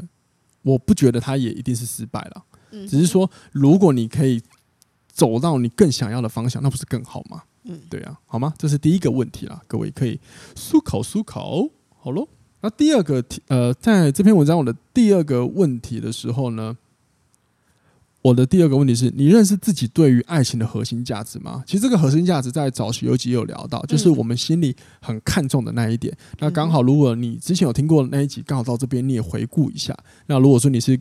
[0.62, 2.44] 我不觉得他也一定是失败了。
[2.88, 4.42] 只是说，如果你可以
[5.08, 7.44] 走到你更想要的方向，那不是更好吗？
[7.66, 8.54] 嗯，对啊，好吗？
[8.58, 10.20] 这是第一个问题啦，各位可以
[10.56, 11.68] 思考思考。
[12.00, 12.28] 好喽，
[12.62, 16.76] 那第二个题，呃，在这篇文章我的第二个问题的时候呢，
[18.24, 21.62] 我的第二个问题是你认识自己对于爱情的核心价值吗？
[21.68, 26.12] 其实这个核心价值在早期有集有聊到，就是我们心里很看重的那一点。
[26.32, 29.94] 嗯、那刚好，如果你之前有听过那一集，刚好到这边你也回顾一下。
[30.28, 30.98] 那如果说你是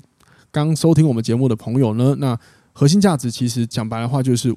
[0.50, 2.37] 刚收听我们节目的朋友呢，那
[2.72, 4.52] 核心价值其实讲白的话，就是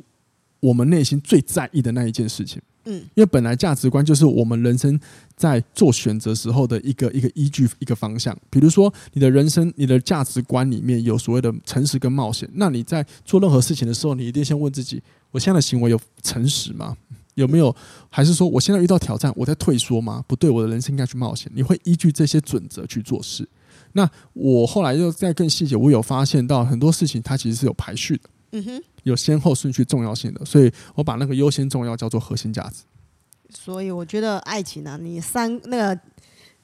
[0.66, 2.62] 我们内心最在意的那一件事情。
[2.88, 5.00] 嗯，因为本来价值观就是我们人生
[5.36, 8.36] 在做选择时候的一个一个依据，一个方向。
[8.50, 15.02] 比如说，你的人生、你的价值观里面有所谓的诚实跟冒险，那你在做任何事情的时候，你一定先问自己：
[15.32, 16.96] 我现在的行为有诚实吗？
[17.34, 17.76] 有没有？
[18.10, 20.24] 还是说我现在遇到挑战，我在退缩吗？
[20.28, 21.52] 不对，我的人生应该去冒险。
[21.56, 23.48] 你会依据这些准则去做事。
[23.94, 28.30] 那我后来又在更细节，我有发现到很多事情它其实是有排序的。
[28.52, 28.84] 嗯哼。
[29.06, 32.84] 有先后顺序、重要性的，所以我把那个优先重要叫做核心价值。
[33.50, 36.00] 所以我觉得爱情啊，你三那个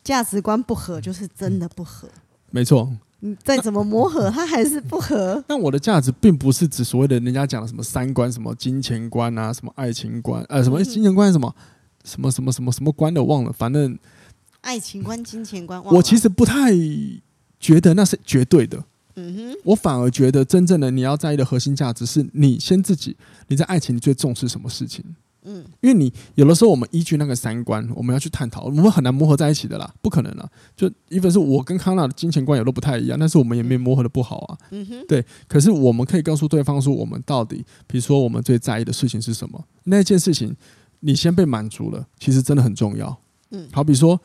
[0.04, 2.10] 价值观不合，就是真的不合。
[2.50, 5.42] 没错，你再怎么磨合，它还是不合。
[5.48, 11.56] 但我的价值并不是指所谓的人家讲的什么三观、什么金钱观啊、什么爱情观，呃，什么金钱观什么
[12.04, 13.98] 什么什么什么什么观的忘了，反正
[14.62, 16.74] 爱情观、金钱观，我其实不太
[17.60, 18.84] 觉得那是绝对的。
[19.16, 23.16] 嗯哼，我反而觉得真正的你要在意的核心价值是你先自己，
[23.48, 25.04] 你在爱情里最重视什么事情？
[25.44, 30.48] 嗯，因为你有的时候我们依据那个三观，我们要去探讨，我们会很难磨合在一起的啦，不可能啦。
[30.78, 34.58] 就一本是我跟康纳的金钱观有都不太一样，但是我们也没磨合的不好啊。
[34.70, 35.26] 嗯哼，对。
[35.48, 39.66] 可是我们可以告诉对方说，我们到底，比如说我们最在意的事情是什么？
[39.86, 40.56] 那件事情
[41.00, 43.18] 你先被满足了，其实真的很重要。
[43.50, 44.22] 嗯，好比说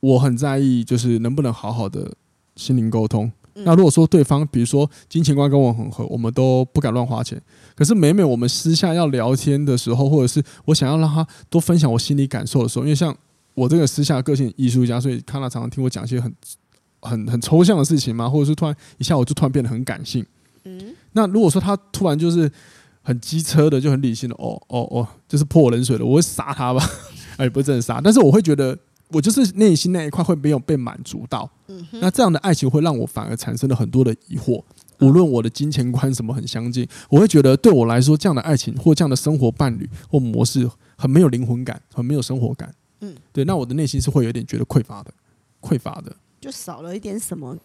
[0.00, 2.12] 我很在意，就是能不能好好的
[2.56, 3.32] 心灵沟通。
[3.54, 7.40] 那如果说对方，比如说金钱观跟我很合，我们都不敢乱花钱。
[7.74, 13.14] 可是每每我们私下要聊天的时候，或者是我想要让他多分享我心里感受的时候，因为像
[13.54, 16.32] 我这个私下个性艺术家，所以康纳常常听我讲一些很
[17.00, 20.24] 很 很抽象的事情嘛，或者是突然一下我就突然变得很感性。
[20.64, 22.50] 嗯，那如果说他突然就是
[23.02, 26.84] 很机车的，就很理性的，哦哦哦，就是泼我冷水了，我会杀他吧？
[27.38, 28.78] 哎，不是真的杀，但是我会觉得。
[29.12, 31.50] 我就是内心那一块会没有被满足到，
[31.92, 34.62] 那这样的爱情会让我反而产生了很多的疑惑。
[35.00, 42.72] 无论我的金钱观什么很相近，我会觉得对我来说，这样的爱情或这样的生活伴侣或模式很没有灵魂感，很没有生活感。
[43.00, 45.10] 嗯，对，那我的内心是会有点觉得匮乏的，
[45.60, 47.56] 匮乏的，就少了一点什么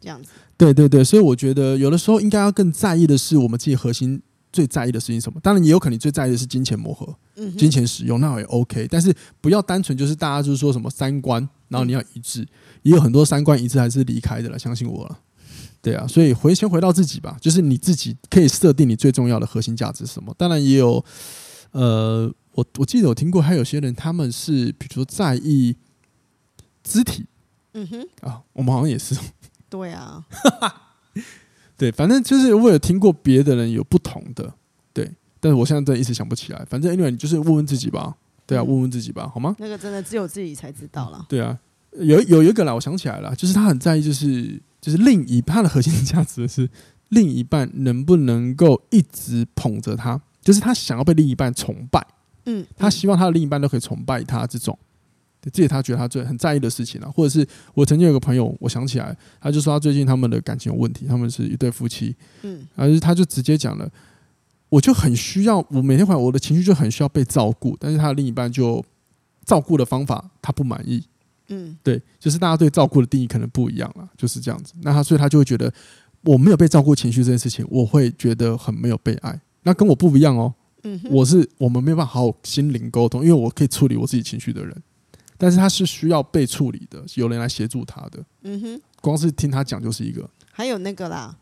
[0.00, 0.30] 这样子。
[0.56, 4.22] 对对对，所以我觉得有的时候应该要更在意的是我们自己核心。
[4.52, 5.38] 最在意的事情是什么？
[5.40, 7.14] 当然也有可能你最在意的是金钱磨合，
[7.56, 8.86] 金钱使用那也 OK。
[8.90, 12.46] 但是不要单纯就是大家就是说什么三观，然后你要一致，
[12.82, 15.18] 也有很多三观一致还是离开的了，相信我了。
[15.82, 20.34] 对啊，所以回先回到自己吧，就是你自己可以设定你最重要的核心价值是什么。
[20.36, 21.02] 当然也有，
[21.70, 25.76] 呃，我我记得我听过，还有些人他们是比如说在意
[26.84, 27.24] 肢体，
[27.72, 29.16] 嗯哼啊，我们好像也是，
[29.68, 30.24] 对啊。
[31.80, 34.52] 对，反正就是我有听过别的人有不同的，
[34.92, 36.62] 对，但是我现在真的一时想不起来。
[36.68, 38.14] 反正因为你就是问问自己吧，
[38.46, 39.56] 对啊，问问自己吧，好吗？
[39.58, 41.24] 那个真的只有自己才知道了。
[41.26, 41.58] 对啊，
[41.92, 46.68] 有有一个啦，我想起来了，就是他很在意，就是就是另一他的核心价值是
[47.08, 52.06] 另一半能不能够一直捧着他，就是他想要被另一半崇拜，
[52.44, 54.78] 嗯，他希望他的另一半都可以崇拜他这种。
[55.52, 63.90] 这也他觉得他最很在意的事情了，或者是我曾经有个朋友，我想起来，他就说他最近他们的感情有问题，他们是一对夫妻，嗯，而他就直接讲了，
[64.68, 68.84] 我就很需要，我每天晚上我的情绪就很需要被照顾，但是他的另一半就
[69.46, 71.02] 照顾的方法他不满意，
[71.48, 75.72] 嗯，对，就是大家对照顾的定义可能不一样了，就是这样子，那他所以他就会觉得
[76.22, 84.76] 我没有被照顾情绪这件事情，我会觉得很没有被爱，那跟我不一样哦，嗯，我是我们没有办法好好心灵沟通，因为我可以处理我自己情绪的人。
[85.40, 88.22] 但是他是需要被处理的，有人来协助他的。
[88.42, 90.28] 嗯哼，光是听他讲就是一个。
[90.52, 91.34] 还有那个啦，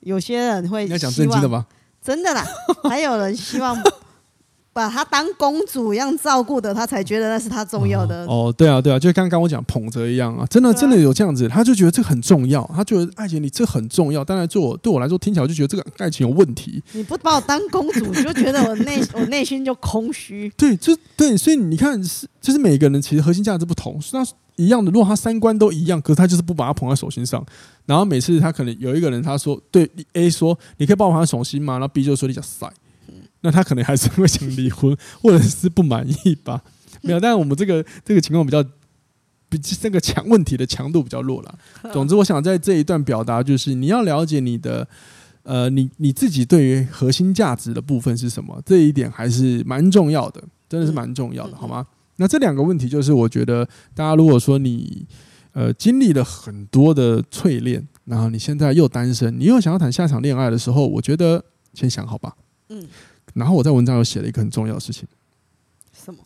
[0.00, 1.64] 有些人会要讲正经的吗？
[2.02, 2.44] 真的啦，
[2.88, 3.80] 还有人希望。
[4.74, 8.26] 把她当公主一样照顾的，她才觉得那是她重要的。
[8.26, 14.24] 哦，对啊，对啊，就刚刚我讲捧着一样啊，真的真的有这样子，她就觉得这很重要，她觉得爱情你这很重要。
[14.24, 16.82] 当然，对我对我来说听起来我就觉得这个爱情有问题。
[16.92, 20.52] 你不把我当公主，你就觉得我内 我内心就空虚。
[20.56, 24.90] 对，就对，所以你看，是就是每个人其实核心价值不同，那一样的。
[24.90, 27.44] 如果他三观都一样，可是他就是不把他捧在手心上，
[27.86, 31.74] 然后每次他可能有一个人他说对 A 说，你可以帮我捧在手心吗？
[31.74, 32.68] 然后 B 就说你叫塞。
[33.44, 36.62] 那他可能还是会想离婚， 或者是不满意吧？
[37.02, 38.64] 没有，但是我们这个这个情况比较
[39.50, 41.58] 比这个强问题的强度比较弱了。
[41.92, 44.88] 总之，我想在这一段表达就是，你要了解你的
[45.42, 51.86] 呃，你你自己对于核心价值的部分是什么，这一点还是蛮重要的，真的是蛮重要的，好吗？
[52.16, 55.04] 那这两个问题就是，我觉得大家如果说你
[55.52, 62.34] 呃经历了很多的淬炼，然后你现在又单身，你又想要谈下场恋爱的时候，我觉得先想好吧。
[62.70, 62.86] 嗯。
[63.34, 65.06] 然后我在文章有写了一个很重要的事情，
[65.92, 66.20] 什么？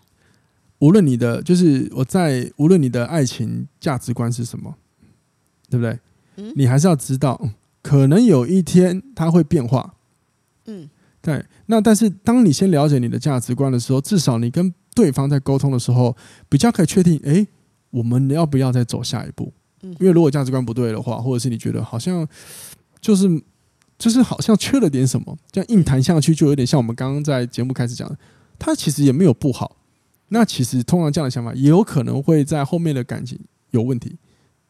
[0.79, 4.75] 无论你的就是我在无论你的爱情价值观是什么，
[5.69, 5.99] 对不对？
[6.37, 7.51] 嗯，你还是要知道，
[7.83, 9.95] 可能有一天它会变化。
[10.67, 10.89] 嗯，
[11.21, 11.45] 对。
[11.67, 16.17] 那但是当你先了解你的价值观的时候，至少你跟对方在沟通的时候，
[16.49, 17.47] 比较可以确定，哎，
[17.91, 19.53] 我们要不要再走下一步？
[19.83, 22.27] 嗯，因为如果价值观不对的话，或者是你觉得好像
[23.01, 23.27] 就是
[23.99, 28.17] 就是好像缺了点什么，这样硬谈下去就有点像我们刚刚在节目开始讲的，
[28.59, 29.77] 他其实也没有不好。
[30.29, 33.39] 那其实通常这样的想法也有可能会在后面的感情
[33.71, 34.17] 有问题，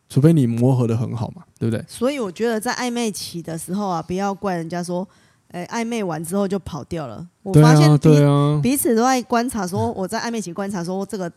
[0.09, 1.85] 除非你磨合的很好嘛，对不对？
[1.89, 5.07] 所以我觉得在暧昧期的时候啊，不要怪人家说，
[5.49, 7.27] 哎，暧昧完之后就跑掉了。
[7.43, 11.31] 我发现彼对啊，彼此都在观察，说我在暧昧期观察，说这个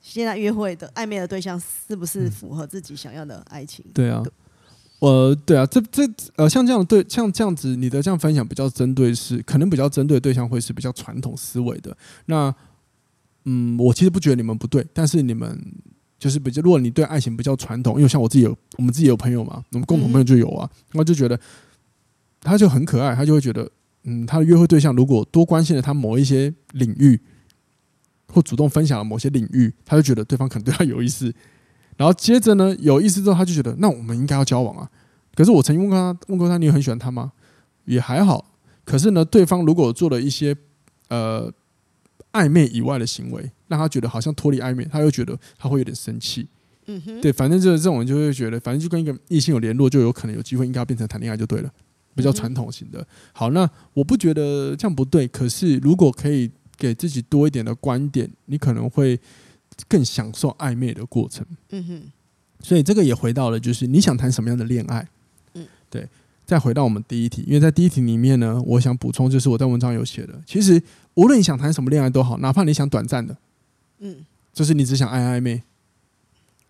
[0.00, 3.84] 现在约会的暧昧的对象是不是符合自己想要的爱情？
[3.92, 4.22] 对啊，
[5.00, 6.02] 呃，对啊，这这
[6.36, 12.54] 呃，像这样对，像这样子，你的这样分享比较针对是，可能比较针对对象会是比较传统思维的那。
[13.48, 15.56] 嗯，我其实不觉得你们不对，但是你们
[16.18, 21.38] 就是比较，如果你对爱情比较传统，因为像我自己有，我们自己有朋友嘛，我们共同朋友就有啊，我就觉得
[22.40, 23.70] 他就很可爱，他就会觉得，
[24.02, 27.20] 嗯，他的约会对象如果多关心了他某一些领域，
[28.26, 31.32] 或主动分享了某些领域，他就觉得对方可能对他有意思，
[31.96, 34.90] 然后接着呢，有意思之后，他就觉得那我们应该要交往啊。
[35.34, 37.32] 可是我曾经问过他，问过他，你很喜欢他吗？
[37.84, 38.52] 也还好。
[38.84, 40.56] 可是呢，对方如果做了一些
[41.08, 41.52] 呃。
[42.32, 46.46] 暧昧以外的行为，让他觉得好像脱离暧昧，他又觉得他会有点生气。
[46.84, 51.70] 嗯哼，对，反正就是这种人就会觉得，反正就跟一个异性有联络，就有可能有机会应该要变成谈恋爱就对了，
[52.14, 53.06] 比较传统型的。
[53.32, 59.18] 好，那我不觉得这样不对，可是如果可以给自己多一点的观点，你可能会
[59.88, 61.46] 更享受暧昧的过程。
[61.70, 62.02] 嗯哼，
[62.60, 65.08] 所以这个也回到了，就是你想谈什么样的恋爱？
[65.54, 66.08] 嗯，对。
[66.44, 70.80] 再回到我们第一题，因为在第一题里面呢，我想补充就是我在文章有写的，其实
[71.14, 73.36] 无论你想谈什么恋爱都好，哪怕你想短暂的，
[73.98, 75.60] 嗯，就是你只想爱暧昧，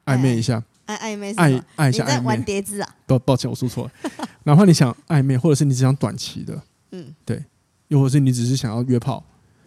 [0.06, 2.96] 暧昧一下，爱暧昧，暧暧一下，暧昧玩叠字啊？
[3.06, 3.92] 抱抱歉，我说错了。
[4.44, 7.44] 哪怕你想暧昧，或者是你只想短期的，嗯，对，
[7.88, 9.22] 又或者是你只是想要约炮，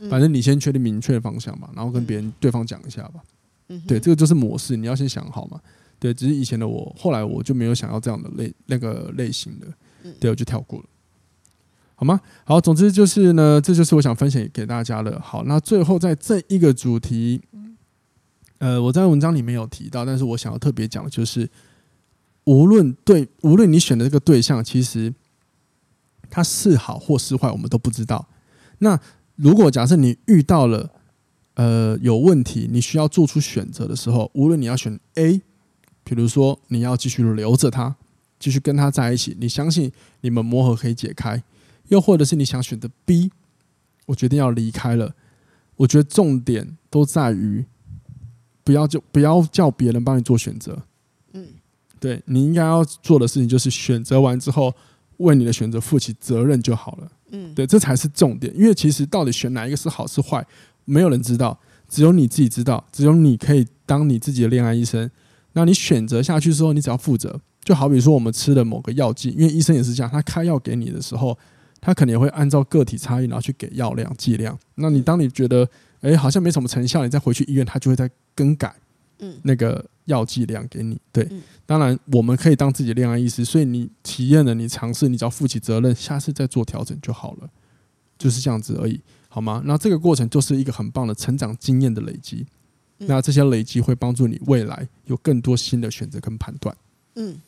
[0.09, 3.21] 反正你先确定明确的方向嘛，然后跟别人对方讲一下吧。
[3.67, 5.59] 嗯，对，这个就是模式，你要先想好嘛。
[5.99, 9.67] 对，只是以前的我，后来我就没有想要这样的类那个类型的。
[10.17, 10.85] 对，我就跳过了，
[11.95, 12.21] 好吗？
[12.45, 15.19] 好，总之就是呢，这就是我想分享给大家的。
[15.19, 17.41] 好，那最后在这一个主题，
[18.59, 21.49] 呃，我在文章里面有提到，但是我想要特别讲的就是，
[22.45, 25.13] 无论对，无论你选的这个对象，其实
[26.29, 28.25] 他是好或是坏，我们都不知道。
[28.77, 28.97] 那
[29.41, 30.91] 如果假设你遇到了
[31.53, 35.41] 呃有问题，你需要做出选择的时候，无论你要选 A，
[36.03, 37.95] 比如说你要继续留着他。
[38.37, 41.43] 继续跟他在一起，你相信你们磨合可以解开，
[41.89, 43.31] 又或者是你想选择 B，
[44.05, 45.13] 我决定要离开了。
[45.75, 47.65] 我觉得重点都在于
[48.63, 50.83] 不要就不要叫别人帮你做选择。
[51.33, 51.47] 嗯，
[51.99, 54.73] 对，你应该要做的事情就是选择完之后
[55.17, 57.11] 为你的选择负起责任就好了。
[57.31, 58.53] 嗯，对，这才是重点。
[58.57, 60.45] 因为其实到底选哪一个是好是坏，
[60.85, 65.09] 没有人知道，只有你自己知道，只有你可以当你自己的恋爱医生。
[65.53, 67.39] 那你选择下去之后，你只要负责。
[67.63, 71.37] 就好比说，我们吃的某个药剂，因为医生也是这样，他开药给你的时候，
[71.81, 74.57] 他可能也会按照个体差异，然后去给药量剂量。
[74.75, 75.67] 那你当你觉得，
[76.01, 78.73] 哎，好像没什么成效，你再回去医院，他就会再更改，
[79.43, 80.99] 那个药剂量给你。
[81.13, 81.25] 对，
[81.65, 87.49] 当然我们可以当自己的恋爱医师，所以你体验了，你尝试，你只要负起责任，下次再做调整就好了，
[88.17, 89.61] 就是这样子而已，好吗？
[89.65, 92.45] 那这个过程就是一个很棒的成长经验的累积，
[92.97, 96.75] 那这些累积会帮助你未来有更多新的选择跟判断。
[97.15, 97.39] 嗯。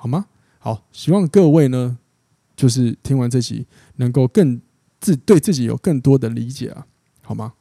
[0.00, 0.26] 好吗？
[0.60, 1.98] 好，希望各位呢，
[2.54, 4.60] 就是听完这集能够更
[5.00, 6.86] 自对自己有更多的理解啊，
[7.22, 7.54] 好吗？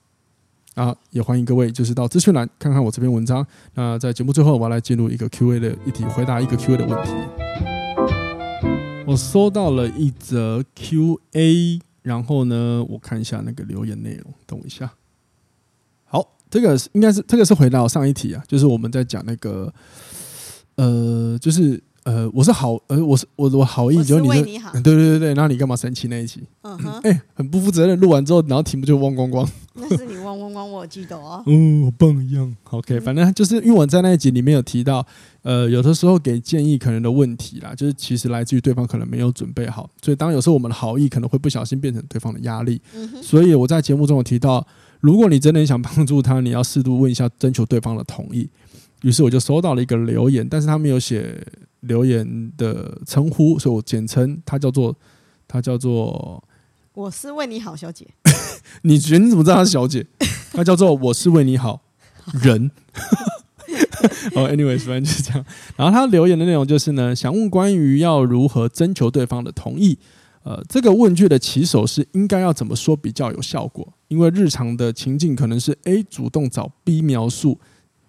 [0.77, 3.43] 啊，也欢迎各位就是到资讯栏看看我这篇文章。
[3.73, 7.11] 那在节目最后，我要来进入一个 Q&A 的议题，回答一个 Q&A 的问题。
[9.07, 14.93] 我收到了一则 Q&A，然后呢，我看一下那个留言内容，等我一下。
[16.05, 19.73] 好，这个应该是这个是回答我上一题啊，就是我们在讲那个，
[20.75, 21.81] 呃，就是。
[22.07, 26.41] 呃，我是好，呃，我是我我好意，就是你好，对对对对，那你干嘛生气那一集？
[26.61, 29.45] 嗯哼，哎，很不负责任，录完之后，然后题目就忘光光。
[29.73, 31.43] 那是你忘光光，我记得哦。
[31.47, 32.55] 嗯， 好棒一样。
[32.69, 35.05] OK，反正就是因为我在那一集里面有提到，
[35.41, 42.81] 呃，有的时候给建议可能的问题啦，就是其实来自于对方可能没有准备好，所以当有时候我们的好意可能会不小心变成对方的压力。
[42.95, 44.65] 嗯哼，所以我在节目中有提到，
[45.01, 48.49] 如果你真的想帮助他，你要适度问一下，征求对方的同意。
[49.03, 51.37] 于是我就收到了一个留言，但是他没有写
[51.81, 54.95] 留言的称呼，所以我简称他叫做
[55.47, 56.43] 他叫做
[56.93, 58.07] 我是为你好小姐。
[58.83, 60.05] 你觉得你怎么知道她是小姐？
[60.51, 61.81] 她叫做我是为你好
[62.41, 62.71] 人。
[64.35, 65.45] 哦，anyways，反正就是这样。
[65.75, 69.97] 然后他留言的内容就是呢，想问关于要如何征求对方的同意。
[70.43, 73.87] 呃，这个问句的起手是应该要怎么说比较有效果？
[74.07, 77.59] 因为日常的情境可能是 A 主动找 B 描述，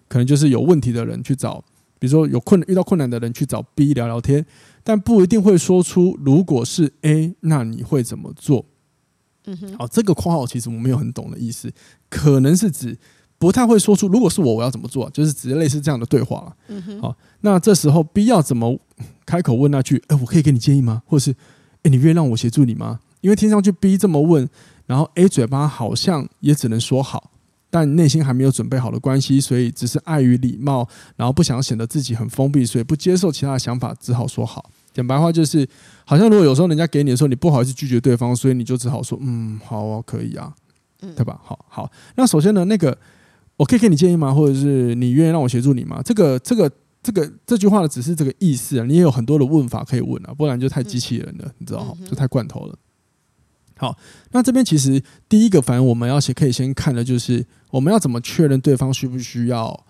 [0.07, 1.63] 可能就是有问题的人去找，
[1.99, 4.43] 比如说有困遇到困难的人去找 B 聊聊天，
[4.83, 8.65] 但不一定会说出如果是 A，那你会怎么做？
[9.45, 11.71] 嗯哼，好，这个括号其实我没有很懂的意思，
[12.09, 12.97] 可能是指
[13.37, 16.55] 不太会说出如果是我我要怎么做，就是指类似这样的对话了。
[16.69, 18.79] 嗯哼，好，那这时候 B 要怎么
[19.25, 20.03] 开口问那句？
[20.07, 21.03] 哎，我可以给你建议吗？
[21.05, 21.35] 或者是？
[21.83, 22.99] 诶，你愿意让我协助你吗？
[23.21, 24.49] 因为听上去 B 这么问，
[24.85, 27.31] 然后 A 嘴巴好像也只能说好，
[27.69, 34.69] 但内心还没有准备好的关系，所以只是碍于礼貌，然后不想显得自己很封闭，所以不接受其他的想法，只好说好。
[34.93, 35.67] 讲白话就是，
[36.05, 40.53] 好像如果有时候人家给你的时候，你不好意思拒绝对方，所以你就只好说，嗯，好啊，可以啊，
[41.15, 41.39] 对吧？
[41.43, 41.91] 好好。
[42.15, 42.97] 那首先呢，那个
[43.57, 44.33] 我可以给你建议吗？
[44.33, 46.01] 或者是你愿意让我协助你吗？
[46.03, 46.69] 这个，这个。
[47.01, 51.93] 这个这句话的只是这个意思啊，你也有很多的问法可以问啊，不然就太机器人了，你知道吗？
[52.05, 52.75] 就太罐头了。
[53.79, 53.97] 好，
[54.31, 59.85] 那这边其实第一个，反正我们要先可以先看的就是我们要怎么确认对方需不需要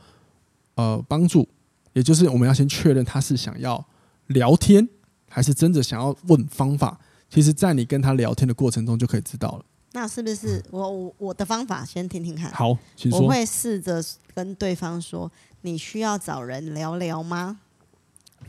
[0.76, 1.48] 呃帮助，
[1.94, 3.84] 也就是我们要先确认他是想要
[4.28, 4.88] 聊天
[5.28, 7.00] 还是真的想要问方法。
[7.30, 9.66] 其实，在你跟他聊天的过程中就可以知道了。
[9.92, 12.52] 那是不是我我我的方法先听听看？
[12.52, 13.22] 好，请说。
[13.22, 15.32] 我会试着跟对方说。
[15.62, 17.60] 你需要找人聊聊吗？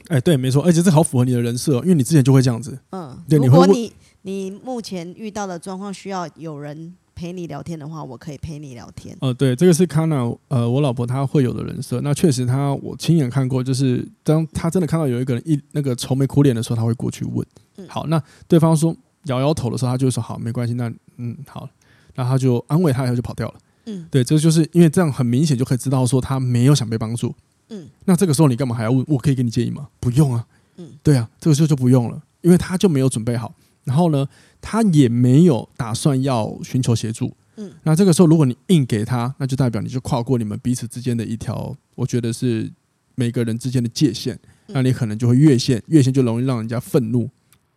[0.07, 2.79] 哎、欸，对，没错，而且这好符合你的人设，因为你之前就会这样子。
[2.91, 9.17] 嗯，对，你会你你目前遇到的状况需要有人陪你聊天的话，我可以陪你聊天。
[9.21, 12.01] 呃，对，这个是 Kana，呃，我老婆她会有的人设。
[12.03, 17.47] 那确实，她我亲眼看过，就是当她真的看到有一个人一那个愁眉苦脸的时候，她会过去问。
[17.77, 18.95] 嗯、好，那对方说
[19.25, 20.75] 摇摇头的时候，她就会说好，没关系。
[20.75, 21.69] 那嗯，好，
[22.15, 23.55] 那她就安慰他，以后就跑掉了。
[23.87, 27.35] 嗯，对，这就是因为这样很明显就可以知道说他没有想被帮助。
[27.71, 29.05] 嗯，那这个时候你干嘛还要问？
[29.09, 29.89] 我可以给你建议吗？
[29.99, 30.47] 不用啊。
[30.77, 33.55] 嗯，对啊，这个时候就不用了，因为他就没有准备好，
[33.85, 34.27] 然后呢，
[34.61, 37.35] 他也没有打算要寻求协助。
[37.57, 42.71] 嗯，那这个时候如果你硬给他，那就代表你就跨过你们彼此之间的一条，我觉得是
[43.15, 47.29] 每个人之间的界限，那你可能就会越线，越线就容易让人家愤怒，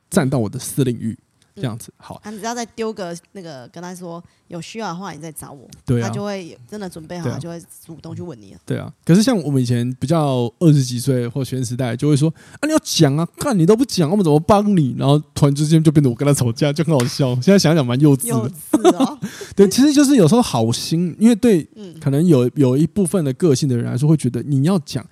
[0.09, 1.17] 占到我的私领域。
[1.55, 8.59] 这样子好，他只要再丢个那个跟他说有需要的话，你再找我，对啊，他就会真的准备好，他就会主动去问你了。
[8.65, 14.95] 对啊，可是像我们以前比较二十几岁或学生时代，就会说啊，你要讲啊，看你都不讲，我们怎么帮你？
[14.97, 17.33] 然后突然之间就变得我跟他吵架，就很好笑。
[17.41, 19.19] 现在想想蛮幼稚的，幼稚哦、
[19.55, 21.63] 对，其实就是有时候好心，因为对，
[22.01, 25.05] 可能有有一部分的个性的人来说，会觉得你要讲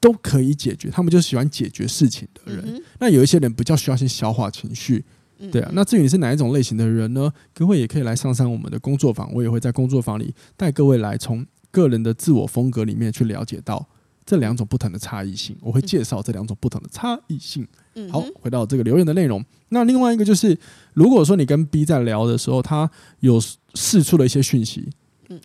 [0.00, 2.64] 都可以解决，他们就喜欢解决事情的人。
[2.66, 5.04] 嗯、那有一些人比较需要先消化情绪。
[5.50, 7.32] 对啊，那至于你是哪一种类型的人呢？
[7.52, 13.86] 各位也可以来上上我们的工作坊，我也会在工作坊里带各位来从个人的自我风格里面去了解到
[14.24, 15.56] 这两种不同的差异性。
[15.60, 17.66] 我会介绍这两种不同的差异性。
[18.10, 20.58] 好，回到这个留言的内容，那另外一个就是，
[20.94, 23.40] 如果说你跟 B 在聊的时候，他有
[23.74, 24.88] 释出了一些讯息。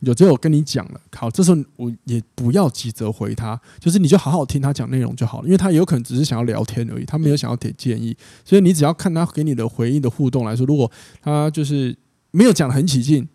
[0.02, 10.90] 有只有跟你讲了，好，这时候我也不要急着回他，就是你就好好听他讲内容就好了，因为他有可能只是想要聊天而已，他没有想要给建议，所以你只要看他给你的回应的互动来说，如果
[11.22, 11.96] 他就是
[12.32, 13.28] 没有讲的很起劲，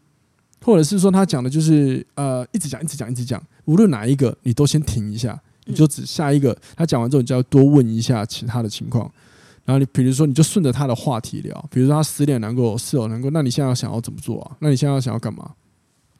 [0.62, 9.11] 或者是说他讲的就是呃一直讲一直讲一直讲，无论哪一个你都先停一下，你就只下一个他讲完之后，你就要多问一下其他的情况，
[9.64, 14.57] 然后你比如说你就顺着他的话题聊，比如说他失恋难过，是哦难过，那你现在要想要怎么做啊？
[14.61, 15.51] 那你现在要想要干嘛？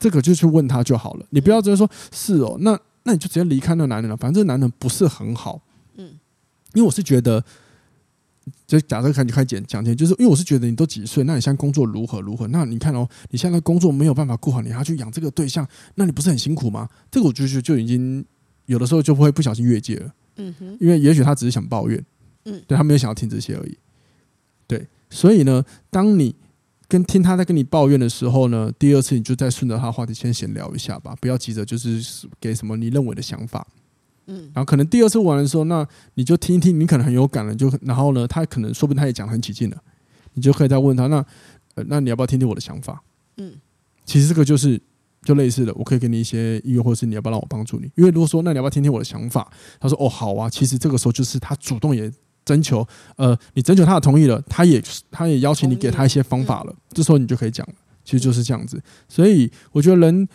[0.05, 4.15] 这个就去问他就好了，你不要直接说“是哦”，那那你就直接离开那男人了。
[4.15, 5.63] 反正这个男人不是很好，
[5.97, 6.09] 嗯，
[6.75, 7.43] 因为我是觉得，
[8.67, 12.47] 就假设看你开讲讲天，就是因为我是觉得你都几岁，那你现在工作如何如何？
[12.49, 16.87] 那你看哦，你现在工作没有办法顾好，你还要去养这个对象，那你不是很辛苦吗？
[17.11, 18.23] 这个我就就就已经
[18.67, 22.05] 有的时候就会不小心越界了，嗯哼，因为也许他只是想抱怨，
[22.45, 23.79] 嗯，对，他没有想要听这些而已，
[24.67, 26.37] 对，所以呢，当你。
[26.87, 33.67] 跟听他在跟你抱怨的时候呢，第二次你就再顺着他话题先闲聊一下吧，不要急着就是给什么你认为的想法，
[34.27, 39.77] 嗯，然后可能第二次玩的时候，那你就听一听，你可能很有感了，就然后呢，他可能说不定他也讲很起劲了，
[40.35, 41.25] 你就可以再问他，那
[41.75, 43.03] 呃，那你要不要听听我的想法？
[43.39, 43.55] 嗯，
[44.05, 44.81] 其实这个就是
[45.23, 47.91] 就类似的，我可以给你一些意见，或者是你要不要让我帮助你？
[47.95, 49.51] 因为如果说那你要不要听听我的想法？
[49.81, 52.13] 他说哦好啊，其实这个时候就是他主动也。
[52.45, 52.87] 征求，
[53.17, 57.75] 呃，你征求他的同意了，他也他也邀请你给他一些方法了，嗯、这时候你就可以讲了，
[58.05, 58.81] 其实就是这样子。
[59.09, 60.29] 所以我觉得人，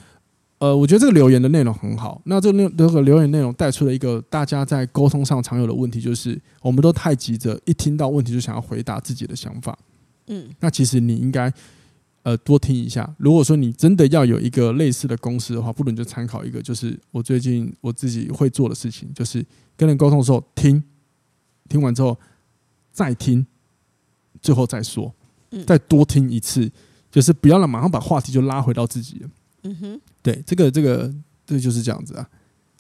[0.58, 2.22] 呃，我觉得这个留言的内容很好。
[2.26, 9.78] 那这个内这个留言内容带出了一个大家在沟通上常有的问题，就是我们都太急着一听到问题就想要回答自己的想法。
[10.28, 11.52] 嗯，那其实你应该
[12.24, 13.10] 呃多听一下。
[13.18, 19.44] 如果说你真的要有一个类似的公式的话，不如你就参考一个，就是我最近我自己会做的事情，就是
[19.78, 20.84] 跟人沟通的时候听，
[21.70, 22.18] 听完之后
[22.92, 23.46] 再听，
[24.42, 25.14] 最后再说，
[25.66, 26.70] 再多听一次，
[27.10, 29.26] 就是不要让马上把话题就拉回到自己。
[29.64, 31.14] 嗯哼，对，这个这个
[31.46, 32.30] 这就是这样子啊，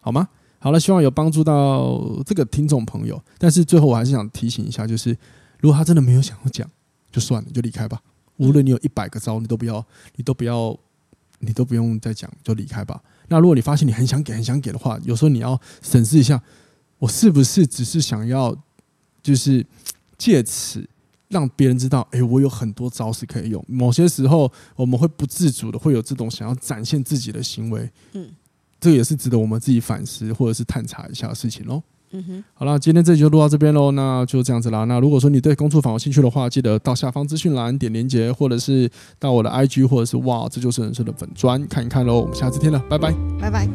[0.02, 0.28] 好吗？
[0.62, 3.22] 好了，希望有帮助到这个听众朋友。
[3.38, 5.16] 但是最后我还是想提醒一下，就是
[5.60, 6.70] 如果他真的没有想要讲，
[7.12, 8.02] 就算了，就离开吧。
[8.38, 9.86] 无论你有一百个招，你都不要，
[10.16, 10.78] 你都不要，
[11.40, 13.02] 你都不用再讲，就离开吧。
[13.28, 16.42] 那如果你发现你很想给、很想给的话，有时候你要审视一下，
[16.98, 18.56] 我是不是只是想要，
[19.22, 19.66] 就是
[20.18, 20.88] 借此
[21.28, 23.64] 让别人知道，哎，我有很多招式可以用。
[23.68, 27.90] 某些时候我们会不自主的会有这种想要展现自己的行为。
[28.14, 28.28] 嗯，
[28.80, 31.82] 这个也是值得我们自己反思或者是探查一下的事情喽。
[32.12, 34.84] 嗯哼，好了，今天这集就录到这边喽，那就这样子啦。
[34.86, 38.90] 那如果说你对工作坊有兴趣的话，记得到下方资讯栏点连接，或者是
[39.20, 42.22] 到我的 IG，或者是哇，这就是人生的粉砖看一看喽。
[42.22, 43.70] 我们下次见了，拜拜，拜拜。